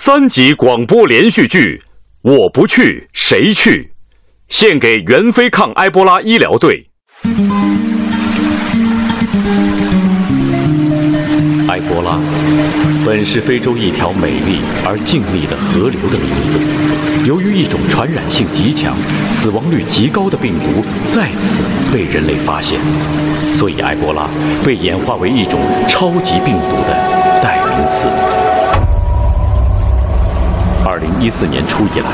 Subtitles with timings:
[0.00, 1.82] 三集广播连续剧
[2.32, 3.82] 《我不去谁去》，
[4.48, 6.88] 献给援非抗埃博拉医疗队。
[11.66, 12.16] 埃博拉
[13.04, 16.60] 本是非洲一条美丽而静谧的河流的名字，
[17.26, 18.96] 由于一种传染性极强、
[19.30, 22.78] 死亡率极高的病毒在此被人类发现，
[23.52, 24.30] 所以埃博拉
[24.64, 28.06] 被演化为一种超级病毒的代名词。
[30.84, 32.06] 二零一四年初以来，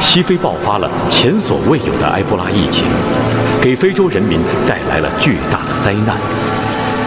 [0.00, 2.84] 西非爆发了前所未有的埃博拉疫情，
[3.60, 6.16] 给非洲人民带来了巨大的灾难。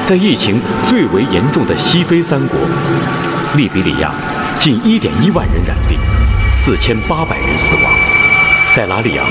[0.04, 2.60] 在疫情最为严重的西非三国，
[3.56, 4.12] 利比里亚
[4.60, 5.98] 近一点一万人染病，
[6.52, 7.92] 四千八百人死亡；
[8.66, 9.26] 塞拉利昂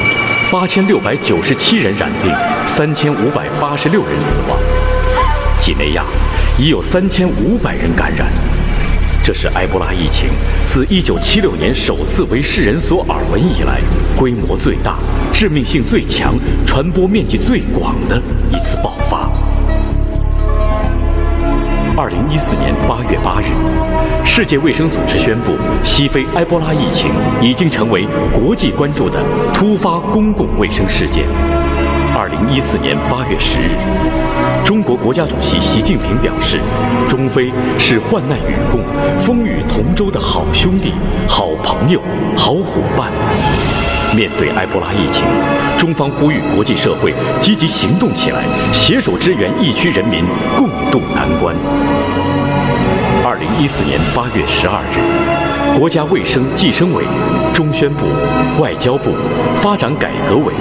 [0.51, 2.33] 八千六百九十七人染病，
[2.67, 4.59] 三千五百八十六人死亡；
[5.61, 6.05] 几内亚
[6.59, 8.27] 已有三千五百人感染。
[9.23, 10.29] 这是埃博拉疫情
[10.75, 13.81] 自1976年首次为世人所耳闻以来，
[14.19, 14.99] 规模最大、
[15.33, 16.35] 致命性最强、
[16.67, 19.31] 传播面积最广的一次爆发。
[21.95, 25.53] 2014年8月8日，世界卫生组织宣布，
[25.85, 27.09] 西非埃博拉疫情
[27.41, 31.25] 已经成为国际关注的突发公共卫生事件。
[32.25, 33.77] 二零一四年八月十日，
[34.65, 36.59] 中国国家主席习近平表示，
[37.07, 38.81] 中非是患难与共、
[39.19, 40.95] 风雨同舟的好兄弟、
[41.29, 42.01] 好朋友、
[42.35, 43.13] 好伙伴。
[44.17, 45.27] 面对埃博拉疫情，
[45.77, 50.25] 中方呼吁国际社会积极行动起来，携手支援疫区人民，
[50.57, 51.55] 共度难关。
[53.23, 54.97] 二零一四年八月十二日。
[55.79, 57.03] 国家卫生计生委、
[57.53, 58.07] 中宣部、
[58.61, 59.11] 外交部、
[59.57, 60.55] 发展改革委、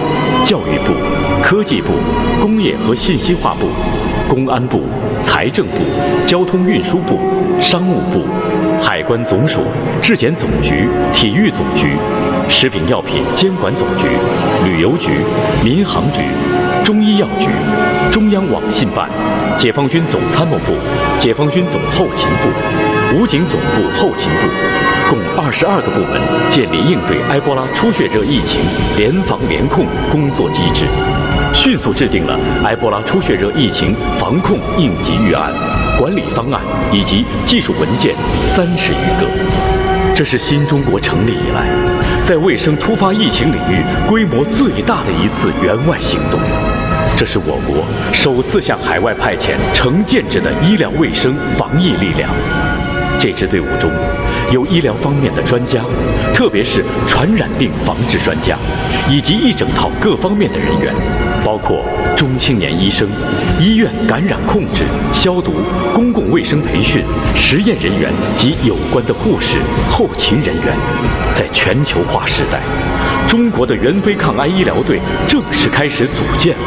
[0.44, 0.94] 教育部、
[1.42, 1.94] 科技部、
[2.42, 3.68] 工业和信息化部、
[4.28, 4.82] 公安部、
[5.22, 5.78] 财政部、
[6.26, 7.20] 交通运输部、
[7.60, 8.26] 商务部、
[8.80, 9.62] 海关总署、
[10.02, 11.98] 质检总局、体育总局、
[12.48, 14.08] 食品药品监管总局、
[14.66, 15.12] 旅游局、
[15.64, 16.22] 民航局、
[16.84, 17.48] 中医药局、
[18.12, 19.10] 中央网信办、
[19.58, 20.74] 解放军总参谋部、
[21.18, 24.84] 解放军总后勤部、武警总部后勤部。
[25.10, 28.60] 共二十二个部门建立应对埃博拉出血热疫情
[28.98, 30.86] 联防联控工作机制，
[31.54, 35.52] 迅速制定了埃博拉出血热疫情防控应急预案、
[35.98, 36.62] 管理方案
[36.92, 39.28] 以及技术文件三十余个。
[40.16, 41.66] 这是新中国成立以来，
[42.24, 46.40] 在卫生突发疫情领域规模最大的一次援外行动。
[47.16, 52.30] 这是我国首次向海外派遣成建制的医疗卫生防疫力量。
[53.20, 53.90] 这支队伍中
[54.52, 55.82] 有医疗方面的专家，
[56.34, 58.58] 特别是传染病防治专家，
[59.10, 60.94] 以及一整套各方面的人员，
[61.46, 61.84] 包括
[62.16, 63.08] 中青年医生、
[63.60, 65.54] 医院感染控制、消毒、
[65.94, 67.04] 公共卫生培训、
[67.36, 69.58] 实验人员及有关的护士、
[69.90, 70.78] 后勤人员。
[71.34, 72.62] 在全球化时代，
[73.28, 76.64] 中国的援非抗埃医疗队正式开始组建了。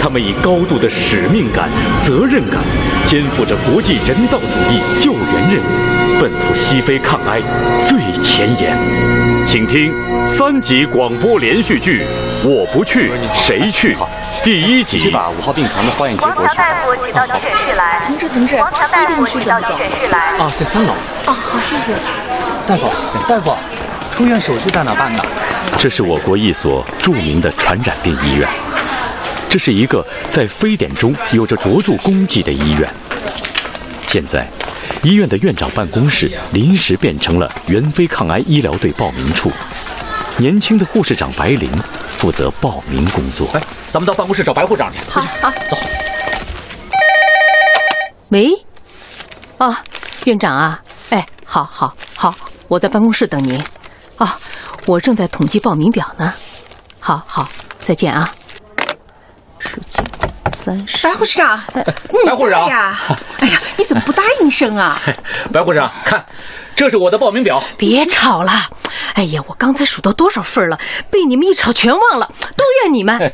[0.00, 1.68] 他们以高度的使命感、
[2.04, 2.60] 责任感。
[3.04, 7.42] 肩负着国际人道主义救援任务，奔赴西非抗埃
[7.86, 8.78] 最前沿。
[9.44, 9.92] 请听
[10.24, 12.00] 三集广播连续剧
[12.44, 13.94] 《我不去谁去》
[14.42, 14.98] 第一集。
[14.98, 18.02] 去把五号病床的化验结果取大夫，请到急诊室来。
[18.04, 19.68] 同志，同志，一病区怎么走？
[20.42, 20.92] 啊，在三楼。
[21.24, 21.94] 啊，好，谢谢。
[22.66, 22.90] 大夫，
[23.28, 23.56] 大夫，
[24.10, 25.22] 出院手续在哪办呢？
[25.78, 28.48] 这是我国一所著名的传染病医院。
[29.48, 32.88] 这是一个在非典中有着卓著功绩的医院。
[34.08, 34.48] 现在，
[35.04, 39.52] 医院的院长办公室临时变成了援非抗癌医疗队报名处。
[40.38, 41.70] 年轻的护士长白玲
[42.22, 43.48] 负责报名工作。
[43.52, 43.60] 哎，
[43.90, 45.00] 咱们到办公室找白护长去。
[45.10, 45.76] 好，好，走。
[48.28, 48.48] 喂，
[49.58, 49.82] 啊，
[50.26, 52.32] 院长啊，哎，好，好，好，
[52.68, 53.60] 我在办公室等您。
[54.18, 54.38] 啊，
[54.86, 56.32] 我正在统计报名表呢。
[57.00, 57.48] 好好，
[57.80, 58.32] 再见啊。
[59.58, 60.04] 十九、
[60.62, 61.06] 三十。
[61.06, 62.96] 白护士长，白护士长呀！
[63.40, 64.96] 哎呀，你怎么不答应一声啊？
[65.52, 66.24] 白护士长，看，
[66.76, 67.60] 这是我的报名表。
[67.76, 68.52] 别吵了！
[69.14, 70.78] 哎呀，我刚才数到多少份了，
[71.10, 73.32] 被你们一吵全忘了，都怨你们。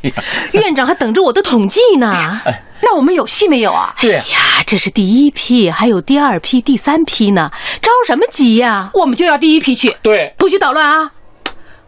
[0.53, 2.41] 院长还等着我的统计呢。
[2.81, 3.95] 那我们有戏没有啊？
[4.01, 7.51] 对呀，这是第一批，还有第二批、第三批呢，
[7.83, 8.91] 着什么急呀？
[8.95, 9.95] 我们就要第一批去。
[10.01, 11.13] 对，不许捣乱啊！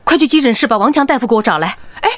[0.04, 1.78] 快去急诊室把王强大夫给我找来。
[2.02, 2.10] 哎，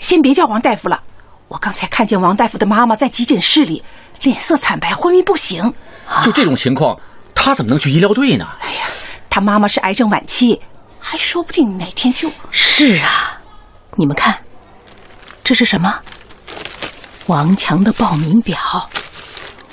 [0.00, 1.00] 先别叫王大夫了。
[1.48, 3.82] 我刚才看见王大夫的妈妈在急诊室里，
[4.22, 5.72] 脸色惨白，昏迷不醒。
[6.24, 6.98] 就这种情况，
[7.34, 8.46] 他怎么能去医疗队呢？
[8.60, 8.86] 哎呀，
[9.30, 10.60] 他妈妈是癌症晚期，
[10.98, 12.30] 还说不定哪天就……
[12.50, 13.40] 是啊，
[13.96, 14.36] 你们看，
[15.44, 15.94] 这是什么？
[17.26, 18.58] 王强的报名表，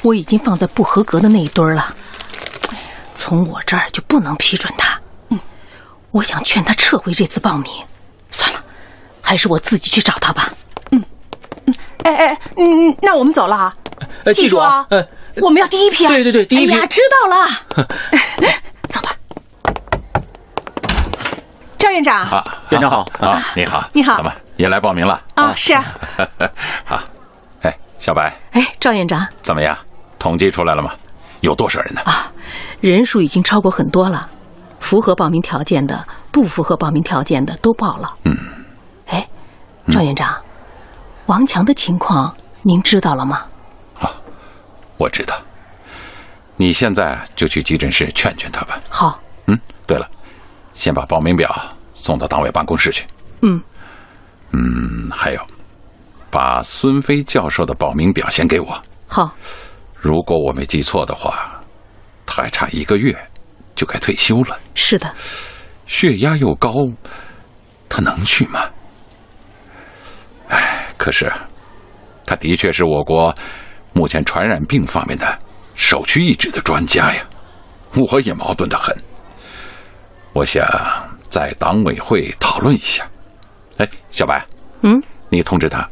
[0.02, 1.96] 我已经放在不合格的那一堆了。
[3.16, 5.00] 从我这儿就不能批准他。
[5.30, 5.40] 嗯
[6.12, 7.72] 我想劝他撤回这次报名。
[8.30, 8.64] 算了，
[9.22, 10.52] 还是我自己去找他吧。
[12.04, 13.74] 哎哎，嗯，那我们走了啊。
[14.26, 15.06] 呃，记住啊，呃，
[15.42, 16.10] 我们要第一批啊。
[16.10, 16.74] 对对对，第一批。
[16.74, 17.48] 哎呀，知道了。
[18.90, 19.16] 走吧。
[21.78, 25.22] 赵院长，好，院长好啊，你好，你好，怎么也来报名了？
[25.36, 25.84] 啊，是啊。
[26.86, 27.00] 好，
[27.62, 29.78] 哎，小白，哎，赵院长，怎么样？
[30.20, 30.92] 统计出来了吗？
[31.42, 32.02] 有多少人呢？
[32.06, 32.32] 啊，
[32.82, 34.30] 人数已经超过很多了，
[34.80, 38.16] 符合报名条件的，不符合报名条件的都报了。
[38.24, 38.38] 嗯。
[39.08, 39.28] 哎，
[39.92, 40.34] 赵院长，
[41.28, 43.46] 王强的情况您知道了吗？
[44.00, 44.12] 啊，
[44.98, 45.36] 我知道。
[46.56, 48.80] 你现在就去急诊室劝劝他吧。
[48.90, 49.20] 好。
[49.48, 50.10] 嗯，对了，
[50.74, 51.54] 先把报名表
[51.94, 53.06] 送到党委办公室去。
[53.42, 53.62] 嗯。
[54.52, 55.42] 嗯，还有，
[56.30, 58.84] 把孙飞教授的报名表先给我。
[59.08, 59.36] 好。
[59.96, 61.60] 如果我没记错的话，
[62.26, 63.16] 他还差一个月
[63.76, 64.60] 就该退休了。
[64.76, 65.12] 是的。
[65.86, 66.74] 血压又高，
[67.90, 68.62] 他能去吗？
[71.04, 71.30] 哎，可是，
[72.26, 73.36] 他的确是我国
[73.92, 75.38] 目前传染病方面的
[75.76, 77.22] 首屈一指的专家呀。
[77.92, 78.96] 我也矛盾的很。
[80.32, 80.66] 我想
[81.28, 83.06] 在党委会讨论一下。
[83.80, 84.46] 哎，小白，
[84.82, 85.86] 嗯，你通知他，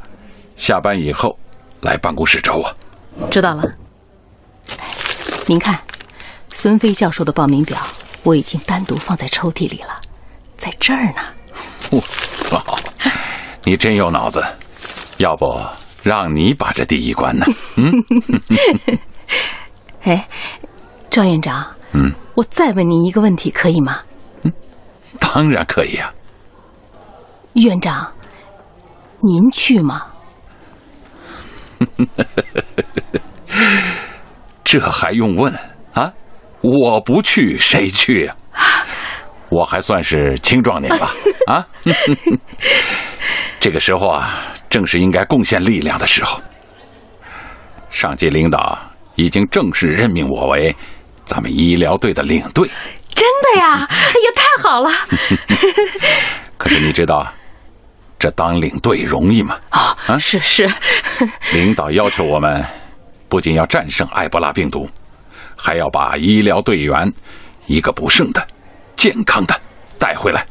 [0.55, 1.37] 下班以后
[1.81, 2.73] 来办公室找我。
[3.29, 3.63] 知道了。
[5.45, 5.77] 您看，
[6.53, 7.77] 孙飞教授的报名表
[8.23, 9.99] 我已经单独放在抽屉里了，
[10.57, 12.01] 在这儿呢。
[12.51, 12.61] 哇，
[13.63, 14.43] 你真有脑子，
[15.21, 15.55] 要不
[16.03, 17.45] 让你把这第一关呢？
[17.77, 17.91] 嗯。
[20.01, 20.27] 哎，
[21.11, 21.63] 赵院长，
[21.93, 23.99] 嗯，我再问您一个问题，可以吗？
[24.41, 24.51] 嗯，
[25.19, 26.11] 当然可以啊。
[27.53, 28.11] 院长，
[29.19, 30.07] 您去吗？
[34.63, 35.53] 这还用问
[35.93, 36.11] 啊？
[36.61, 38.35] 我不去谁去啊？
[39.49, 41.11] 我还算是青壮年吧？
[41.45, 41.67] 啊，
[43.59, 44.41] 这个时候啊，
[44.71, 46.41] 正是应该贡献力量的时候。
[47.91, 48.79] 上级领导
[49.15, 50.75] 已经正式任命我为
[51.25, 52.67] 咱们医疗队的领队。
[53.09, 53.85] 真的呀？
[53.89, 54.89] 哎呀，太好了！
[56.57, 57.31] 可是你知道，
[58.17, 59.59] 这当领队容易吗？
[59.69, 60.67] 啊，啊，是是。
[61.53, 62.65] 领导要求我们。
[63.27, 64.89] 不仅要战胜埃博拉病毒，
[65.55, 67.09] 还要把医疗队员
[67.65, 68.45] 一个不剩的、
[68.97, 69.57] 健康的
[69.97, 70.45] 带回来。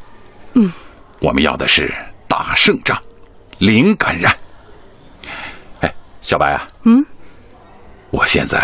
[0.54, 0.72] 嗯，
[1.20, 1.94] 我们要的是
[2.26, 2.98] 打胜仗，
[3.60, 4.34] 零感染。
[5.80, 7.04] 哎，小白啊，嗯，
[8.10, 8.58] 我现在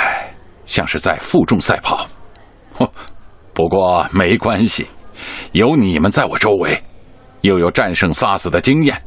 [0.64, 2.08] 像是在负重赛跑，
[3.52, 4.87] 不过没关系，
[5.52, 6.82] 有你们在我周围，
[7.43, 9.00] 又有战胜 SARS 的经验，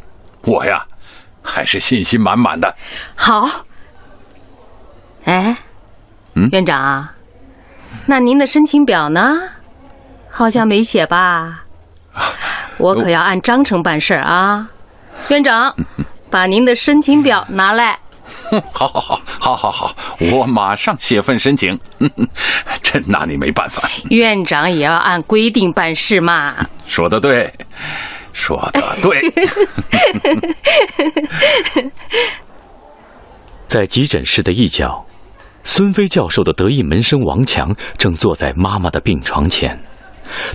[0.43, 0.85] 我呀
[1.43, 2.73] 还是信心满满的。
[3.15, 3.49] 好。
[5.25, 5.57] 哎，
[6.35, 7.07] 嗯，院长，
[8.05, 9.37] 那您的申请表呢？
[10.31, 11.65] 好像没写吧？
[12.77, 14.69] 我可要按章程办事啊！
[15.27, 15.75] 院长，
[16.29, 17.99] 把您的申请表拿来。
[18.71, 19.95] 好 好好，好好好，
[20.31, 21.77] 我马上写份申请。
[22.81, 23.87] 真拿你没办法。
[24.09, 26.55] 院长也要按规定办事嘛。
[26.87, 27.53] 说的对，
[28.33, 29.21] 说的对。
[33.67, 35.05] 在急诊室的一角。
[35.65, 39.77] 孙飞教授的得意门生王强正坐在妈妈的病床前，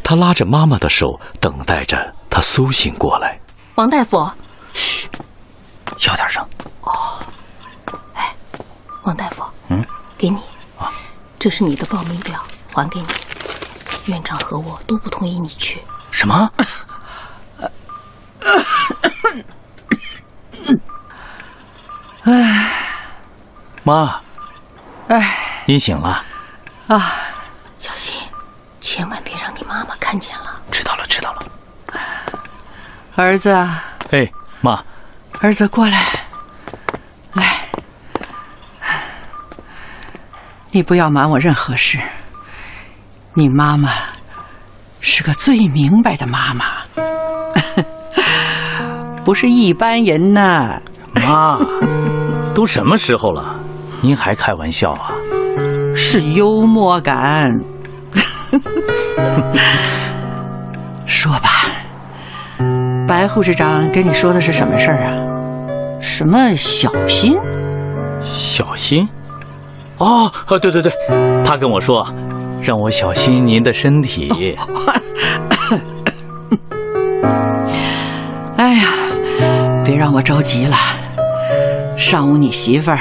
[0.03, 3.39] 他拉着妈妈的手，等待着她苏醒过来。
[3.77, 4.29] 王大夫，
[4.75, 5.09] 嘘，
[5.97, 6.47] 小点声。
[6.83, 7.23] 哦，
[8.15, 8.35] 哎，
[9.05, 9.83] 王大夫，嗯，
[10.19, 10.41] 给你
[10.79, 10.93] 啊，
[11.39, 13.07] 这是你的报名表，还给你。
[14.07, 15.81] 院长和我都不同意你去。
[16.11, 16.53] 什么？
[22.25, 22.71] 哎，
[23.83, 24.21] 妈。
[25.09, 26.25] 哎，您醒了，
[26.89, 27.13] 啊，
[27.79, 28.15] 小心，
[28.81, 30.61] 千万别让你妈妈看见了。
[30.71, 31.47] 知道了，知道了。
[33.17, 33.51] 儿子，
[34.11, 34.33] 哎，
[34.65, 34.83] 妈，
[35.43, 36.03] 儿子过来，
[37.35, 37.44] 来，
[40.71, 41.99] 你不要瞒我任何事。
[43.35, 43.91] 你妈妈
[45.01, 46.65] 是个最明白的妈妈，
[49.23, 50.81] 不是一般人呐。
[51.27, 51.59] 妈，
[52.55, 53.55] 都什么时候了？
[54.01, 55.13] 您还开玩笑啊？
[55.94, 57.51] 是幽默感。
[61.06, 61.51] 说吧，
[63.06, 65.13] 白护士长跟你说的是什么事儿啊？
[66.01, 67.39] 什么小心？
[68.23, 69.08] 小心？
[69.99, 70.31] 哦，
[70.61, 70.91] 对对对，
[71.44, 72.06] 他跟我说，
[72.63, 74.56] 让我小心您的身体。
[78.56, 78.89] 哎呀，
[79.84, 80.77] 别让我着急了。
[81.96, 82.99] 上午你媳妇儿。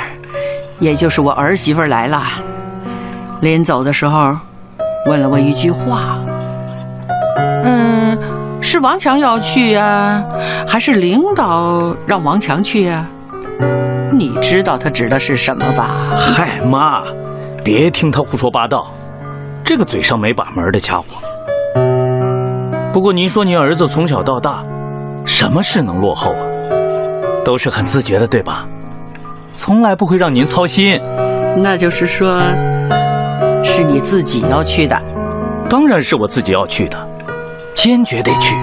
[0.79, 2.21] 也就是我儿媳妇儿来了，
[3.39, 4.35] 临走的时候，
[5.05, 6.17] 问了我一句话。
[7.63, 8.02] 嗯，
[8.73, 10.25] 是王强要去呀，
[10.67, 13.05] 还是领导让王强去呀？
[14.11, 15.91] 你知道他指的是什么吧？
[16.17, 17.03] 嗨，妈，
[17.63, 18.87] 别听他胡说八道，
[19.63, 21.05] 这个嘴上没把门的家伙。
[22.91, 24.63] 不过您说您儿子从小到大，
[25.23, 26.41] 什么事能落后啊？
[27.45, 28.65] 都是很自觉的，对吧？
[29.51, 30.99] 从来不会让您操心。
[31.57, 32.41] 那就是说，
[33.63, 34.99] 是你自己要去的。
[35.69, 36.97] 当然是我自己要去的，
[37.75, 38.55] 坚决得去。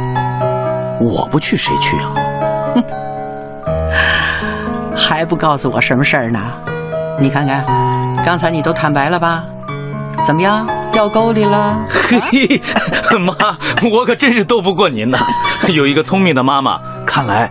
[1.01, 2.13] 我不去谁去啊？
[2.75, 2.85] 哼，
[4.97, 6.41] 还不告诉我什么事儿呢？
[7.19, 7.65] 你看看，
[8.25, 9.45] 刚才你都坦白了吧？
[10.23, 11.79] 怎么样，掉沟里了？
[12.31, 12.61] 嘿，
[13.19, 13.57] 妈，
[13.91, 15.19] 我可真是斗不过您呐。
[15.69, 17.51] 有一个聪明的妈妈，看来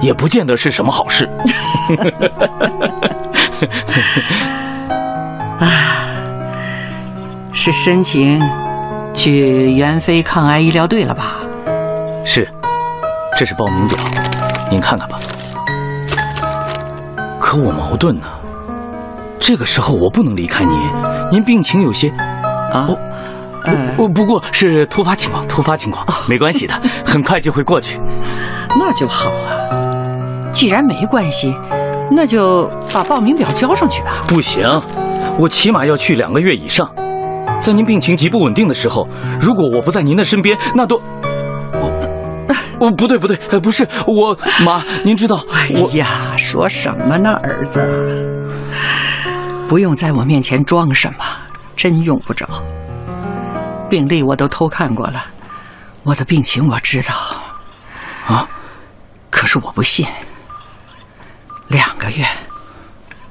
[0.00, 1.28] 也不见得是什么好事。
[5.58, 5.66] 啊，
[7.52, 8.40] 是申请
[9.24, 11.38] 去援非抗癌医疗队了吧？
[12.26, 12.46] 是，
[13.34, 13.98] 这是报名表，
[14.70, 15.18] 您看看吧。
[17.40, 18.26] 可我矛盾呢，
[19.40, 20.78] 这个时候我不能离开您，
[21.30, 22.10] 您病情有些……
[22.70, 22.86] 啊，
[23.96, 27.98] 不不过是突发情况，突发情况，没关系的，很快就会过去。
[28.78, 29.72] 那就好啊，
[30.52, 31.56] 既然没关系。
[32.10, 34.16] 那就把报名表交上去吧。
[34.28, 34.68] 不行，
[35.38, 36.86] 我起码要去两个月以上。
[37.64, 39.08] 在您病情极不稳定的时候，
[39.40, 41.00] 如果我不在您的身边，那都……
[41.80, 41.90] 我……
[42.78, 45.42] 我不对不对，不是我妈，您知道？
[45.50, 47.80] 哎呀，说什么呢，儿子？
[49.66, 51.24] 不用在我面前装什么，
[51.74, 52.46] 真用不着。
[53.88, 55.24] 病历我都偷看过了，
[56.02, 57.14] 我的病情我知道。
[58.26, 58.46] 啊，
[59.30, 60.06] 可是我不信。
[61.68, 62.26] 两个月，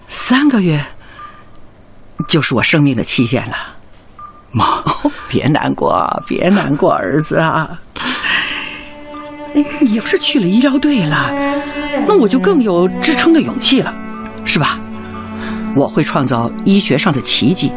[0.07, 0.83] 三个月，
[2.27, 3.72] 就是我生命的期限了。
[4.53, 4.81] 妈，
[5.27, 7.69] 别难过，别难过，儿子啊！
[9.81, 11.31] 你要是去了医疗队了，
[12.07, 13.93] 那我就更有支撑的勇气了，
[14.45, 14.79] 是吧？
[15.75, 17.71] 我会创造医学上的奇迹，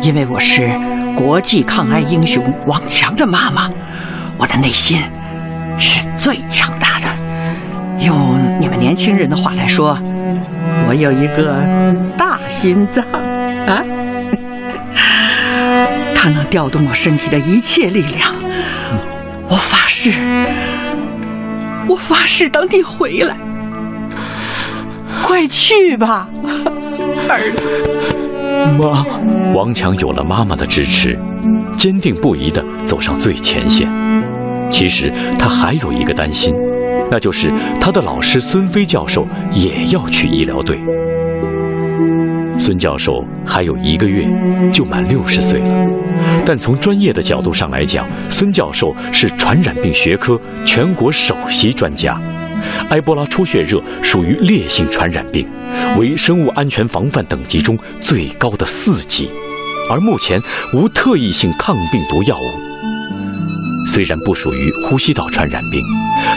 [0.00, 0.68] 因为我是
[1.16, 3.70] 国际抗癌英雄王强的妈妈，
[4.36, 5.00] 我的内心
[5.78, 7.06] 是最强大的。
[8.04, 9.96] 用你们年轻人的话来说，
[10.88, 11.64] 我有一个
[12.16, 13.04] 大心脏
[13.66, 13.84] 啊，
[16.22, 18.34] 它能调动我身体的一切力量。
[19.48, 20.10] 我发誓，
[21.88, 23.34] 我发誓，等你回来，
[25.24, 26.28] 快去吧，
[27.26, 27.70] 儿子。
[28.78, 29.02] 妈，
[29.54, 31.18] 王强有了妈妈的支持，
[31.74, 33.88] 坚定不移地走上最前线。
[34.70, 36.54] 其实他还有一个担心。
[37.10, 37.50] 那就是
[37.80, 40.78] 他的老师孙飞教授也要去医疗队。
[42.58, 44.28] 孙教授还有一个月
[44.70, 45.86] 就满六十岁了，
[46.44, 52.20] 但从专业的角度上来讲，孙教授是传染病学科全国首席专家。
[52.90, 55.48] 埃博拉出血热属于烈性传染病，
[55.96, 59.30] 为生物安全防范等级中最高的四级，
[59.88, 60.40] 而目前
[60.74, 63.86] 无特异性抗病毒药物。
[63.86, 65.80] 虽然不属于呼吸道传染病，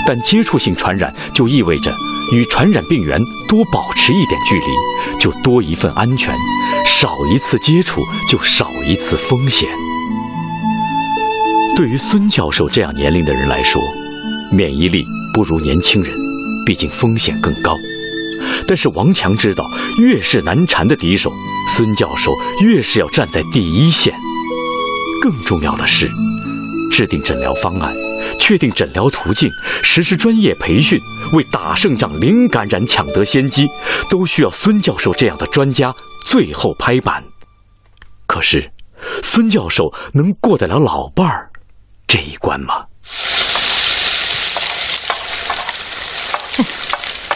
[0.08, 1.94] 但接触性传染就意味着
[2.34, 4.66] 与传染病源多保持一点距离，
[5.20, 6.34] 就多一份安全；
[6.86, 9.70] 少一次接触，就少一次风险。
[11.75, 13.82] 对于孙教授这样年龄的人来说，
[14.52, 16.16] 免疫力不如年轻人，
[16.66, 17.75] 毕竟风险更高。
[18.68, 21.32] 但是王强知道，越是难缠的敌手，
[21.70, 24.13] 孙教授越是要站在第一线。
[25.22, 26.10] 更重要的是。
[26.92, 27.92] 制定诊疗方案，
[28.40, 29.50] 确定诊疗途径，
[29.82, 31.00] 实施专业培训，
[31.34, 33.68] 为打胜仗、零感染、抢得先机，
[34.10, 35.94] 都需要孙教授这样的专家
[36.25, 37.24] 最后拍板。
[38.28, 38.72] 可是，
[39.24, 41.50] 孙教授能过得了老伴儿
[42.06, 42.86] 这一关吗？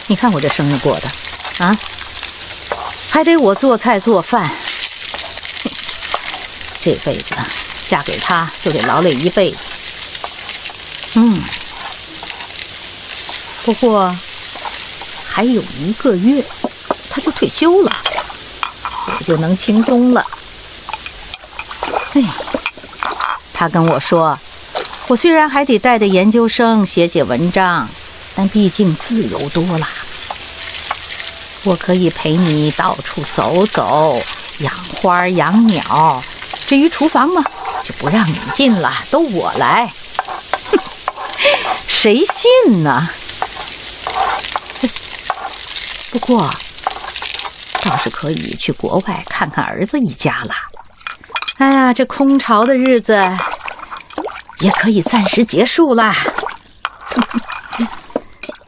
[0.08, 1.08] 你看我这生日过的，
[1.64, 1.76] 啊，
[3.10, 4.50] 还得我做菜做饭，
[6.80, 7.34] 这辈子。
[7.84, 9.77] 嫁给他就得劳累一辈子。
[11.14, 11.40] 嗯，
[13.64, 14.14] 不过
[15.26, 16.44] 还有一个月，
[17.10, 17.96] 他就退休了，
[19.18, 20.24] 我就能轻松了。
[22.12, 22.22] 哎，
[23.52, 24.38] 他跟我说，
[25.08, 27.88] 我虽然还得带着研究生写写文章，
[28.34, 29.88] 但毕竟自由多了，
[31.64, 34.20] 我可以陪你到处走走，
[34.58, 36.22] 养花养鸟。
[36.66, 37.44] 至于厨房嘛。
[37.84, 39.90] 就不让你进了，都我来。
[42.00, 43.08] 谁信呢？
[46.12, 46.48] 不过
[47.82, 50.54] 倒是可以去国外看看儿子一家了。
[51.56, 53.20] 哎呀这空巢的日子
[54.60, 56.14] 也可以暂时结束啦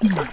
[0.01, 0.11] 嗯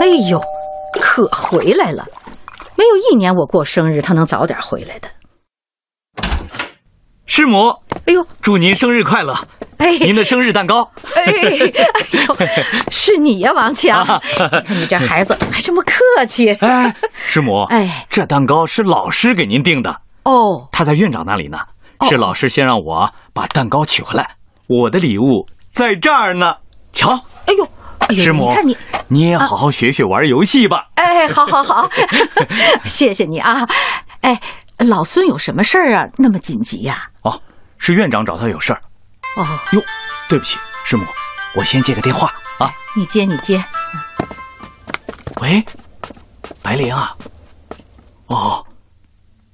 [0.00, 0.38] 哎呦
[1.00, 2.04] 可回来了。
[2.78, 5.08] 没有一年我过生日他能早点回来的。
[7.26, 7.70] 师母，
[8.06, 9.36] 哎呦，祝您生日快乐！
[9.78, 10.88] 哎，您的生日蛋糕。
[11.16, 12.36] 哎，哎呦，
[12.88, 14.06] 是你呀，王强！
[14.22, 16.54] 你看你这孩子还这么客气。
[16.54, 20.00] 哎，师母，哎，这蛋糕是老师给您订的。
[20.22, 21.58] 哦，他在院长那里呢。
[22.08, 24.36] 是老师先让我把蛋糕取回来，
[24.68, 26.54] 我的礼物在这儿呢。
[26.92, 27.10] 瞧，
[27.46, 27.68] 哎呦，
[28.16, 28.76] 师母，你看你，
[29.08, 30.88] 你也好好学学玩游戏吧。
[30.94, 31.90] 哎，好好好，
[32.86, 33.68] 谢谢你啊。
[34.22, 34.40] 哎，
[34.78, 36.08] 老孙有什么事儿啊？
[36.16, 37.10] 那么紧急呀？
[37.22, 37.40] 哦，
[37.78, 38.80] 是院长找他有事儿。
[39.36, 39.82] 哦，哟，
[40.28, 41.04] 对不起，师母，
[41.56, 42.70] 我先接个电话啊。
[42.96, 43.62] 你接，你接。
[45.40, 45.64] 喂，
[46.62, 47.16] 白灵啊。
[48.26, 48.66] 哦，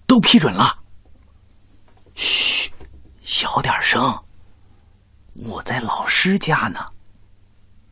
[0.06, 0.76] 都批准了。
[2.14, 2.70] 嘘，
[3.22, 4.16] 小点声。
[5.46, 6.80] 我在老师家呢。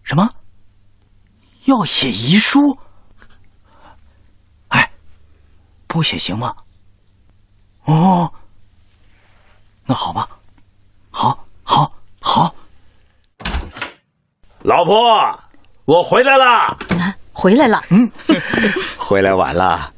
[0.05, 0.29] 什么？
[1.65, 2.77] 要写遗书？
[4.69, 4.91] 哎，
[5.87, 6.55] 不写行吗？
[7.85, 8.33] 哦，
[9.85, 10.29] 那好吧，
[11.11, 12.55] 好，好，好。
[14.63, 15.39] 老婆，
[15.85, 16.77] 我回来了。
[17.33, 17.83] 回来了。
[17.91, 18.11] 嗯，
[18.97, 19.93] 回来晚了，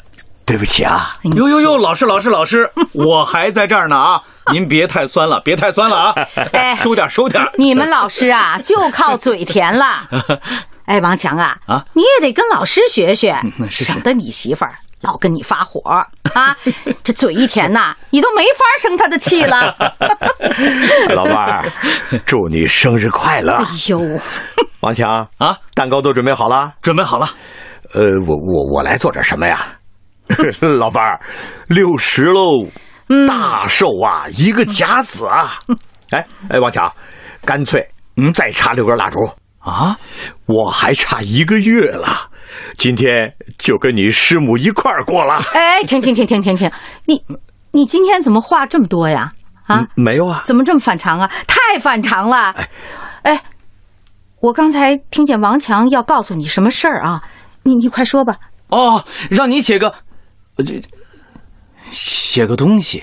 [0.47, 1.19] 对不起啊。
[1.23, 4.23] 呦呦呦，老师，老师，老师， 我还在这儿呢啊！
[4.53, 6.15] 您别太酸了，别太酸了啊！
[6.53, 7.45] 哎，收点，收点。
[7.59, 10.09] 你们老师啊，就靠嘴甜了。
[10.87, 13.37] 哎，王强啊，啊，你也得跟老师学学，
[13.71, 16.57] 是省得你媳妇儿老跟你发火啊。
[17.03, 19.75] 这嘴一甜呐，你都没法生她的气了。
[21.15, 21.65] 老伴儿，
[22.25, 23.55] 祝你生日快乐！
[23.55, 24.01] 哎呦，
[24.81, 26.75] 王强啊，蛋糕都准备好了？
[26.83, 27.29] 准备好了。
[27.93, 29.61] 呃，我我我来做点什么呀？
[30.79, 31.21] 老伴儿，
[31.69, 32.67] 六十喽，
[33.29, 35.59] 大寿啊，一个甲子啊！
[36.11, 36.91] 哎哎，王强，
[37.45, 39.19] 干脆嗯，再插六根蜡烛
[39.65, 39.99] 啊！
[40.47, 42.31] 我还差一个月了，
[42.77, 45.43] 今天就跟你师母一块儿过了。
[45.55, 46.71] 哎，停停停停停停，
[47.07, 47.25] 你
[47.73, 49.33] 你今天怎么话这么多呀？
[49.67, 50.43] 啊，没有啊？
[50.45, 51.31] 怎么这么反常啊？
[51.47, 52.51] 太反常了！
[52.51, 52.69] 哎
[53.23, 53.43] 哎，
[54.41, 57.23] 我刚才听见王强要告诉你什么事儿啊？
[57.63, 58.37] 你你快说吧。
[58.69, 59.95] 哦，让你写个，
[60.59, 60.81] 这
[61.91, 63.03] 写个东西，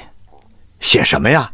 [0.79, 1.51] 写什么呀？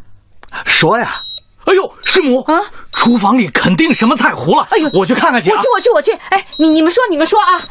[0.66, 1.22] 说呀！
[1.68, 2.62] 哎呦，师母啊，
[2.94, 4.66] 厨房里肯定什么菜糊了。
[4.72, 5.58] 哎呦，我去看看去、啊。
[5.58, 6.24] 我去，我去，我去。
[6.30, 7.68] 哎，你你们说，你们说啊。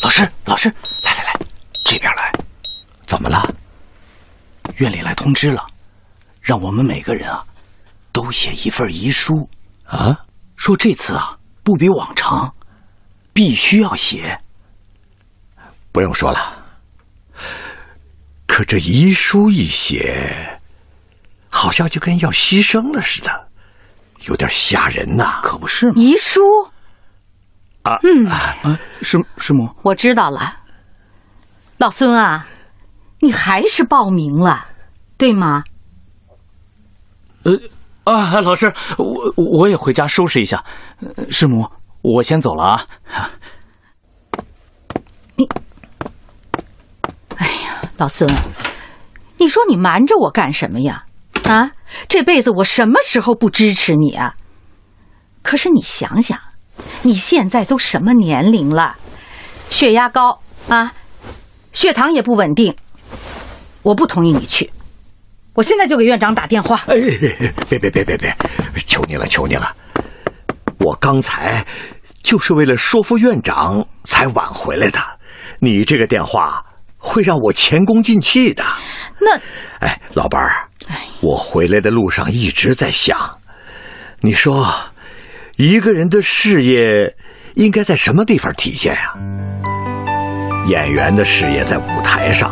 [0.00, 0.72] 老师，老师，
[1.02, 1.36] 来来来，
[1.84, 2.32] 这边来。
[3.06, 3.46] 怎么了？
[4.76, 5.66] 院里来通知了，
[6.40, 7.44] 让我们每个人啊，
[8.10, 9.46] 都写一份遗书
[9.84, 10.18] 啊。
[10.56, 12.50] 说这次啊，不比往常，
[13.34, 14.40] 必须要写。
[15.92, 16.56] 不用说了。
[18.46, 20.59] 可这遗书一写，
[21.60, 23.48] 好像就跟要牺牲了似的，
[24.26, 25.40] 有点吓人呐。
[25.42, 25.92] 可不是吗？
[25.94, 26.40] 遗书
[27.82, 30.54] 啊，嗯啊，师师母，我知道了。
[31.76, 32.46] 老孙啊，
[33.18, 34.68] 你还是报名了，
[35.18, 35.62] 对吗？
[37.42, 37.52] 呃
[38.04, 40.64] 啊，老师，我我也回家收拾一下。
[41.30, 41.70] 师母，
[42.00, 42.86] 我先走了啊。
[45.36, 45.46] 你，
[47.36, 48.26] 哎呀，老孙，
[49.36, 51.04] 你说你瞒着我干什么呀？
[51.50, 51.72] 啊，
[52.06, 54.34] 这辈子我什么时候不支持你啊？
[55.42, 56.38] 可是你想想，
[57.02, 58.94] 你现在都什么年龄了，
[59.68, 60.94] 血压高啊，
[61.72, 62.76] 血糖也不稳定，
[63.82, 64.70] 我不同意你去。
[65.54, 66.80] 我现在就给院长打电话。
[66.86, 66.94] 哎，
[67.68, 68.36] 别别别别别，
[68.86, 69.74] 求你了，求你了！
[70.78, 71.66] 我刚才
[72.22, 75.00] 就是为了说服院长才晚回来的。
[75.58, 76.64] 你这个电话
[76.96, 78.62] 会让我前功尽弃的。
[79.20, 79.36] 那，
[79.80, 80.69] 哎，老伴儿，
[81.20, 83.16] 我回来的路上一直在想，
[84.20, 84.66] 你说，
[85.56, 87.14] 一个人的事业
[87.54, 89.14] 应该在什么地方体现呀、
[90.66, 92.50] 演员的事业在舞台上，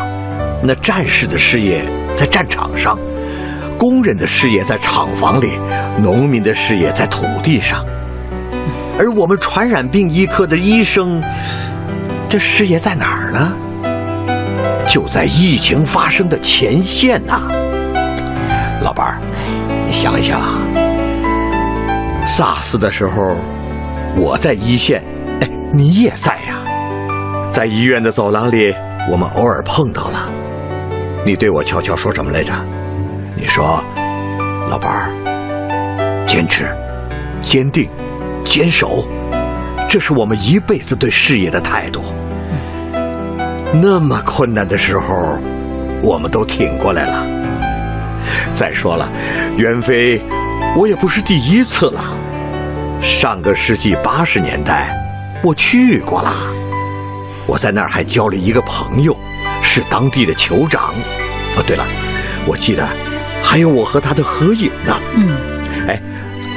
[0.62, 1.83] 那战士的事业
[2.14, 2.98] 在战场上，
[3.79, 5.59] 工人的事业在厂房里，
[5.98, 7.85] 农民的事业在土地上，
[8.98, 11.22] 而我们传染病医科的医生，
[12.29, 13.57] 这事业在哪儿呢？
[14.87, 17.48] 就在疫情发生的前线呐、
[18.98, 19.20] 老伴，
[19.87, 20.40] 你想一想
[22.26, 23.37] ，SARS 的时候，
[24.16, 25.00] 我在一线，
[25.40, 26.56] 哎，你也在呀，
[27.52, 28.74] 在医院的走廊里，
[29.08, 30.28] 我们偶尔碰到了，
[31.24, 32.52] 你对我悄悄说什么来着？
[33.37, 33.80] 你说，
[34.68, 36.64] 老伴儿，坚持、
[37.40, 37.88] 坚定、
[38.44, 39.06] 坚守，
[39.88, 42.02] 这是我们一辈子对事业的态度。
[43.80, 45.38] 那么困难的时候，
[46.02, 47.38] 我们都挺过来了。
[48.59, 49.09] 再说了，
[49.57, 50.21] 袁飞，
[50.77, 52.03] 我也不是第一次了。
[53.01, 54.92] 上个世纪八十年代，
[55.44, 56.33] 我去过了。
[57.47, 59.16] 我在那儿还交了一个朋友，
[59.62, 60.92] 是当地的酋长。
[61.57, 61.87] 哦，对了，
[62.47, 62.85] 我记得
[63.44, 65.01] 还有我和他的合影呢。
[65.14, 65.38] 嗯，
[65.87, 66.03] 哎，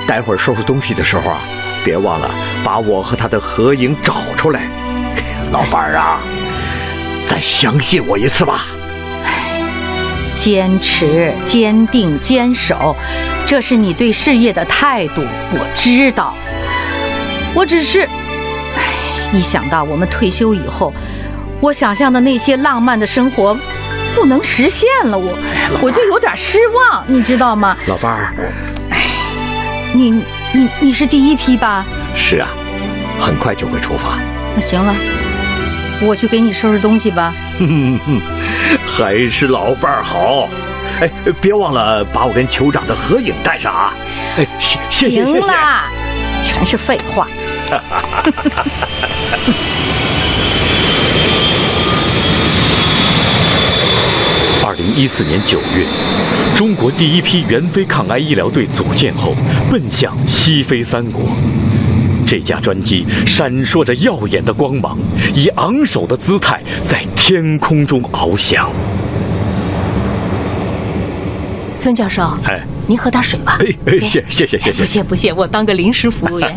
[0.07, 1.37] 待会儿收拾东西的时候啊，
[1.85, 2.31] 别忘了
[2.63, 4.63] 把我和他的合影找出来。
[5.51, 6.19] 老伴儿啊，
[7.27, 8.65] 再相信我一次吧。
[10.35, 12.95] 坚持、坚定、坚守，
[13.45, 15.21] 这是你对事业的态度。
[15.51, 16.33] 我知道，
[17.53, 18.01] 我只是，
[18.75, 18.83] 唉，
[19.33, 20.93] 一想到我们退休以后，
[21.59, 23.57] 我想象的那些浪漫的生活
[24.15, 25.37] 不能实现了，我
[25.81, 27.77] 我就有点失望，你知道吗？
[27.87, 28.33] 老伴儿，
[28.89, 28.97] 唉，
[29.93, 30.11] 你
[30.53, 31.85] 你你是第一批吧？
[32.15, 32.47] 是啊，
[33.19, 34.19] 很快就会出发。
[34.55, 34.95] 那行了。
[36.03, 37.31] 我去给你收拾东西吧。
[38.87, 40.47] 还是老伴儿好。
[40.99, 41.09] 哎，
[41.41, 43.93] 别忘了把我跟酋长的合影带上啊！
[44.37, 45.23] 哎，谢谢谢谢。
[45.23, 45.83] 行了，
[46.43, 47.27] 全是废话。
[54.63, 55.85] 二零一四年九月，
[56.55, 59.33] 中国第一批援非抗癌医疗队组建后，
[59.69, 61.23] 奔向西非三国。
[62.31, 64.97] 这架专机闪烁着耀眼的光芒，
[65.35, 68.71] 以昂首的姿态在天空中翱翔。
[71.75, 73.57] 孙教授，哎，您喝点水吧。
[73.59, 76.49] 哎哎，谢谢谢谢不谢不谢，我当个临时服务员。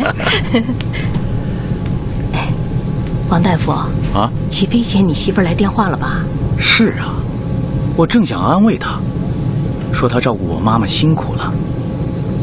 [2.33, 2.53] 哎，
[3.29, 6.25] 王大夫啊，起飞前你媳妇来电话了吧？
[6.57, 7.17] 是啊，
[7.97, 9.01] 我正想安慰她，
[9.93, 11.53] 说她照顾我妈妈辛苦了，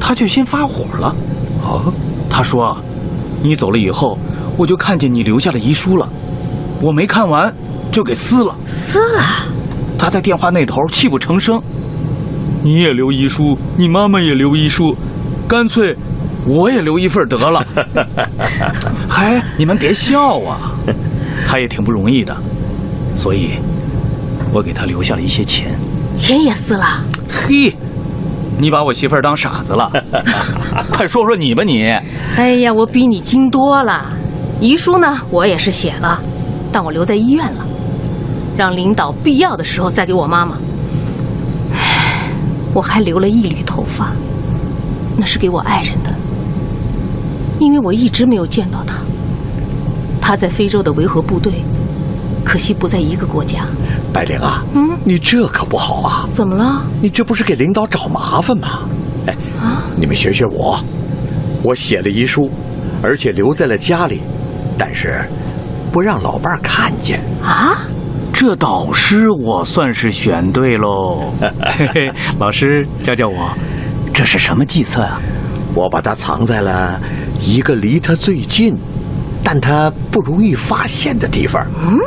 [0.01, 1.15] 她却先发火了。
[1.61, 1.93] 哦，
[2.29, 2.77] 她说。
[3.43, 4.17] 你走了以后，
[4.57, 6.07] 我就看见你留下的遗书了，
[6.81, 7.53] 我没看完，
[7.91, 8.55] 就给撕了。
[8.65, 9.21] 撕了？
[9.97, 11.61] 他在电话那头泣不成声。
[12.63, 14.95] 你也留遗书，你妈妈也留遗书，
[15.47, 15.97] 干脆
[16.45, 17.65] 我也留一份得了。
[19.09, 20.71] 嗨，你们别笑啊，
[21.47, 22.35] 他也挺不容易的，
[23.15, 23.53] 所以，
[24.53, 25.79] 我给他留下了一些钱。
[26.15, 26.85] 钱也撕了？
[27.27, 27.75] 嘿。
[28.61, 29.91] 你把我媳妇儿当傻子了，
[30.93, 31.81] 快说说你吧你。
[32.37, 34.05] 哎呀，我比你精多了。
[34.59, 36.21] 遗书呢，我也是写了，
[36.71, 37.65] 但我留在医院了，
[38.55, 40.59] 让领导必要的时候再给我妈妈。
[42.73, 44.13] 我还留了一缕头发，
[45.17, 46.13] 那是给我爱人的，
[47.59, 48.97] 因为我一直没有见到他。
[50.21, 51.51] 他在非洲的维和部队，
[52.43, 53.67] 可惜不在一个国家。
[54.13, 56.27] 白灵啊，嗯，你这可不好啊！
[56.31, 56.85] 怎么了？
[57.01, 58.67] 你这不是给领导找麻烦吗？
[59.27, 60.79] 哎，啊，你们学学我，
[61.63, 62.49] 我写了遗书，
[63.01, 64.21] 而且留在了家里，
[64.77, 65.29] 但是
[65.91, 67.77] 不让老伴儿看见啊。
[68.33, 71.31] 这导师我算是选对喽。
[71.77, 73.55] 嘿嘿， 老师教教我，
[74.13, 75.21] 这是什么计策啊？
[75.73, 76.99] 我把它藏在了
[77.39, 78.75] 一个离他最近，
[79.43, 81.65] 但它不容易发现的地方。
[81.83, 81.99] 嗯。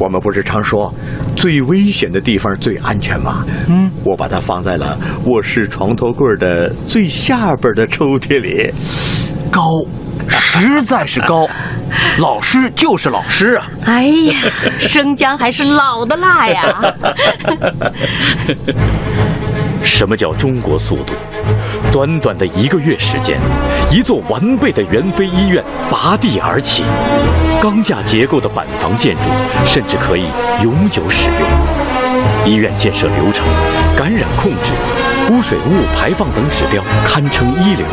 [0.00, 0.94] 我们不是常说，
[1.34, 3.44] 最危险的地方最安全吗？
[3.68, 8.72] 嗯，我把它放在了卧室床头柜的最下边的抽屉里。
[9.50, 9.60] 高，
[10.28, 11.48] 实在是高。
[12.20, 13.66] 老师就是老师啊。
[13.86, 14.36] 哎呀，
[14.78, 16.94] 生姜还是老的辣呀。
[19.98, 21.12] 什么叫中国速度？
[21.90, 23.40] 短短的一个月时间，
[23.90, 26.84] 一座完备的援非医院拔地而起，
[27.60, 29.28] 钢架结构的板房建筑
[29.64, 30.26] 甚至可以
[30.62, 32.46] 永久使用。
[32.46, 33.44] 医院建设流程、
[33.96, 34.72] 感染控制、
[35.32, 37.84] 污水物排放等指标堪称一流。